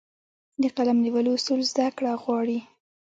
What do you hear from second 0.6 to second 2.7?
د قلم نیولو اصول زده کړه غواړي.